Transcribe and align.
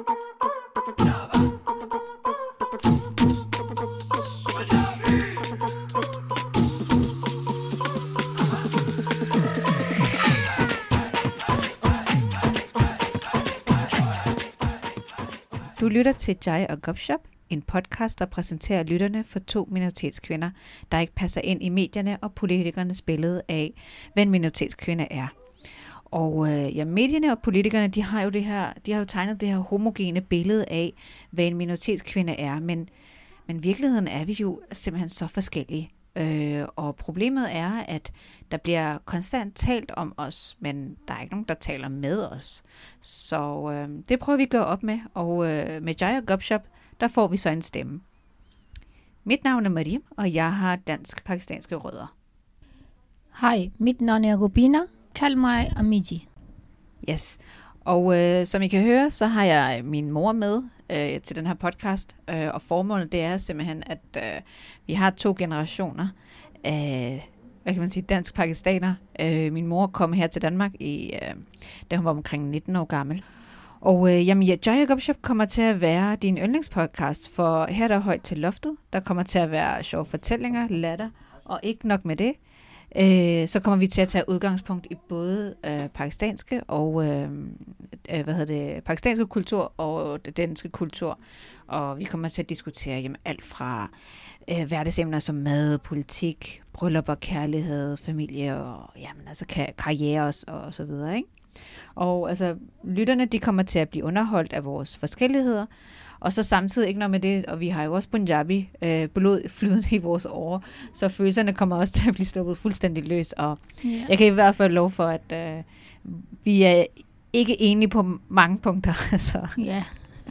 Du 0.00 0.06
lytter 15.88 16.12
til 16.12 16.36
Jai 16.46 16.66
og 16.68 16.82
Gopshop, 16.82 17.20
en 17.50 17.62
podcast, 17.62 18.18
der 18.18 18.26
præsenterer 18.26 18.82
lytterne 18.82 19.24
for 19.24 19.38
to 19.38 19.68
minoritetskvinder, 19.70 20.50
der 20.92 20.98
ikke 20.98 21.14
passer 21.14 21.40
ind 21.40 21.62
i 21.62 21.68
medierne 21.68 22.18
og 22.22 22.34
politikernes 22.34 23.02
billede 23.02 23.42
af, 23.48 23.72
hvad 24.12 24.22
en 24.22 24.30
minoritetskvinde 24.30 25.06
er. 25.10 25.28
Og 26.10 26.52
øh, 26.52 26.76
ja, 26.76 26.84
medierne 26.84 27.32
og 27.32 27.38
politikerne, 27.38 27.88
de 27.88 28.02
har 28.02 28.22
jo 28.22 28.30
det 28.30 28.44
her, 28.44 28.72
de 28.86 28.92
har 28.92 28.98
jo 28.98 29.04
tegnet 29.04 29.40
det 29.40 29.48
her 29.48 29.58
homogene 29.58 30.20
billede 30.20 30.64
af, 30.68 30.92
hvad 31.30 31.44
en 31.44 31.56
minoritetskvinde 31.56 32.32
er, 32.32 32.60
men, 32.60 32.88
men 33.46 33.62
virkeligheden 33.62 34.08
er 34.08 34.24
vi 34.24 34.32
jo 34.32 34.60
simpelthen 34.72 35.08
så 35.08 35.26
forskellige. 35.26 35.90
Øh, 36.16 36.64
og 36.76 36.96
problemet 36.96 37.56
er, 37.56 37.70
at 37.70 38.12
der 38.50 38.56
bliver 38.56 38.98
konstant 39.04 39.56
talt 39.56 39.90
om 39.90 40.14
os, 40.16 40.56
men 40.60 40.96
der 41.08 41.14
er 41.14 41.20
ikke 41.20 41.34
nogen, 41.34 41.46
der 41.48 41.54
taler 41.54 41.88
med 41.88 42.26
os. 42.26 42.62
Så 43.00 43.70
øh, 43.72 43.88
det 44.08 44.18
prøver 44.18 44.36
vi 44.36 44.42
at 44.42 44.50
gøre 44.50 44.66
op 44.66 44.82
med, 44.82 44.98
og 45.14 45.46
øh, 45.46 45.82
med 45.82 45.94
Jaya 46.00 46.20
Gopshop, 46.26 46.68
der 47.00 47.08
får 47.08 47.28
vi 47.28 47.36
så 47.36 47.50
en 47.50 47.62
stemme. 47.62 48.00
Mit 49.24 49.44
navn 49.44 49.66
er 49.66 49.70
Marie, 49.70 50.00
og 50.10 50.34
jeg 50.34 50.54
har 50.54 50.76
dansk-pakistanske 50.76 51.74
rødder. 51.74 52.16
Hej, 53.40 53.70
mit 53.78 54.00
navn 54.00 54.24
er 54.24 54.36
Rubina. 54.36 54.78
Kald 55.14 55.36
mig 55.36 55.72
Amiji. 55.76 56.28
Yes, 57.10 57.38
og 57.80 58.18
øh, 58.18 58.46
som 58.46 58.62
I 58.62 58.68
kan 58.68 58.82
høre, 58.82 59.10
så 59.10 59.26
har 59.26 59.44
jeg 59.44 59.80
min 59.84 60.10
mor 60.10 60.32
med 60.32 60.62
øh, 60.90 61.20
til 61.20 61.36
den 61.36 61.46
her 61.46 61.54
podcast, 61.54 62.16
øh, 62.30 62.48
og 62.54 62.62
formålet 62.62 63.12
det 63.12 63.20
er 63.20 63.36
simpelthen, 63.36 63.82
at 63.86 63.98
øh, 64.16 64.40
vi 64.86 64.92
har 64.92 65.10
to 65.10 65.34
generationer 65.38 66.08
af, 66.64 67.30
hvad 67.62 67.72
kan 67.72 67.80
man 67.80 67.90
sige, 67.90 68.02
dansk-pakistaner. 68.02 68.94
Øh, 69.20 69.52
min 69.52 69.66
mor 69.66 69.86
kom 69.86 70.12
her 70.12 70.26
til 70.26 70.42
Danmark, 70.42 70.74
i, 70.74 71.12
øh, 71.14 71.34
da 71.90 71.96
hun 71.96 72.04
var 72.04 72.10
omkring 72.10 72.48
19 72.48 72.76
år 72.76 72.84
gammel. 72.84 73.24
Og 73.80 74.14
øh, 74.14 74.26
jamen, 74.26 74.42
ja, 74.42 74.56
Jaya 74.66 74.84
Gopshop 74.84 75.22
kommer 75.22 75.44
til 75.44 75.62
at 75.62 75.80
være 75.80 76.16
din 76.16 76.38
yndlingspodcast, 76.38 77.34
for 77.34 77.66
her 77.66 77.84
er 77.84 77.88
der 77.88 77.98
højt 77.98 78.22
til 78.22 78.38
loftet. 78.38 78.76
Der 78.92 79.00
kommer 79.00 79.22
til 79.22 79.38
at 79.38 79.50
være 79.50 79.82
sjove 79.82 80.04
fortællinger, 80.04 80.68
latter, 80.70 81.10
og 81.44 81.60
ikke 81.62 81.88
nok 81.88 82.04
med 82.04 82.16
det. 82.16 82.32
Øh, 82.96 83.48
så 83.48 83.60
kommer 83.60 83.76
vi 83.76 83.86
til 83.86 84.00
at 84.00 84.08
tage 84.08 84.28
udgangspunkt 84.28 84.86
i 84.90 84.94
både 85.08 85.54
øh, 85.66 85.88
pakistanske 85.88 86.64
og 86.64 87.06
øh, 87.06 87.30
øh 88.10 88.24
hvad 88.24 88.34
hedder 88.34 88.72
det, 88.74 88.84
pakistanske 88.84 89.26
kultur 89.26 89.72
og 89.76 90.24
den 90.24 90.32
danske 90.32 90.68
kultur. 90.68 91.18
Og 91.66 91.98
vi 91.98 92.04
kommer 92.04 92.28
til 92.28 92.42
at 92.42 92.48
diskutere 92.48 93.00
jamen, 93.00 93.16
alt 93.24 93.44
fra 93.44 93.90
øh, 94.50 94.68
hverdagsemner 94.68 95.18
som 95.18 95.34
mad, 95.34 95.78
politik, 95.78 96.62
bryllup 96.72 97.08
og 97.08 97.20
kærlighed, 97.20 97.96
familie 97.96 98.56
og 98.56 98.90
jamen, 98.96 99.28
altså 99.28 99.44
kar- 99.48 99.72
karriere 99.78 100.32
og, 100.46 100.54
og 100.64 100.74
så 100.74 100.84
videre. 100.84 101.16
Ikke? 101.16 101.28
Og 101.94 102.28
altså, 102.28 102.56
lytterne 102.84 103.24
de 103.24 103.38
kommer 103.38 103.62
til 103.62 103.78
at 103.78 103.88
blive 103.88 104.04
underholdt 104.04 104.52
af 104.52 104.64
vores 104.64 104.96
forskelligheder, 104.96 105.66
og 106.20 106.32
så 106.32 106.42
samtidig 106.42 106.88
ikke 106.88 106.98
noget 106.98 107.10
med 107.10 107.20
det, 107.20 107.46
og 107.46 107.60
vi 107.60 107.68
har 107.68 107.84
jo 107.84 107.92
også 107.92 108.08
Punjabi 108.08 108.68
øh, 108.82 109.08
blod 109.08 109.48
flydende 109.48 109.88
i 109.90 109.98
vores 109.98 110.26
åre, 110.26 110.60
så 110.94 111.08
følelserne 111.08 111.52
kommer 111.52 111.76
også 111.76 111.92
til 111.92 112.08
at 112.08 112.14
blive 112.14 112.26
sluppet 112.26 112.58
fuldstændig 112.58 113.08
løs. 113.08 113.32
Og 113.32 113.58
Yeah. 113.84 114.02
jeg 114.08 114.18
kan 114.18 114.26
i 114.26 114.30
hvert 114.30 114.56
fald 114.56 114.72
lov 114.72 114.90
for, 114.90 115.06
at 115.06 115.32
øh, 115.32 115.62
vi 116.44 116.62
er 116.62 116.84
ikke 117.32 117.62
enige 117.62 117.88
på 117.88 118.18
mange 118.28 118.58
punkter. 118.58 118.92
så, 119.18 119.46
Ja, 119.58 119.84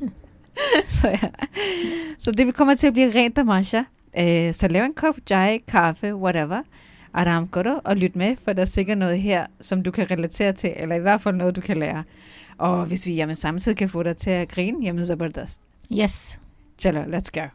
så, 1.00 1.08
ja. 1.08 1.28
så 2.18 2.30
det 2.30 2.54
kommer 2.54 2.74
til 2.74 2.86
at 2.86 2.92
blive 2.92 3.14
rent 3.14 3.36
damasha. 3.36 3.82
Øh, 4.18 4.54
så 4.54 4.68
lav 4.68 4.84
en 4.84 4.94
kop 4.94 5.14
chai, 5.26 5.58
kaffe, 5.58 6.14
whatever. 6.14 6.62
Aram 7.14 7.48
karo, 7.48 7.80
og 7.84 7.96
lyt 7.96 8.16
med, 8.16 8.36
for 8.44 8.52
der 8.52 8.62
er 8.62 8.66
sikkert 8.66 8.98
noget 8.98 9.22
her, 9.22 9.46
som 9.60 9.82
du 9.82 9.90
kan 9.90 10.10
relatere 10.10 10.52
til, 10.52 10.72
eller 10.76 10.96
i 10.96 10.98
hvert 10.98 11.20
fald 11.20 11.34
noget, 11.34 11.56
du 11.56 11.60
kan 11.60 11.76
lære. 11.76 12.04
Og 12.58 12.84
hvis 12.84 13.06
vi 13.06 13.14
jamen, 13.14 13.36
samtidig 13.36 13.76
kan 13.78 13.88
få 13.88 14.02
dig 14.02 14.16
til 14.16 14.30
at 14.30 14.48
grine, 14.48 14.84
jamen 14.84 15.06
så 15.06 15.16
bare 15.16 15.28
det. 15.28 15.58
Yes. 15.88 16.36
Chalo, 16.78 17.08
let's 17.08 17.30
go. 17.30 17.50